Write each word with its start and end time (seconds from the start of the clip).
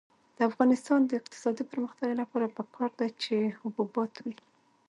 د 0.37 0.39
افغانستان 0.49 0.99
د 1.05 1.11
اقتصادي 1.19 1.63
پرمختګ 1.71 2.09
لپاره 2.21 2.53
پکار 2.57 2.89
ده 2.99 3.07
چې 3.21 3.35
حبوبات 3.59 4.13
وي. 4.23 4.35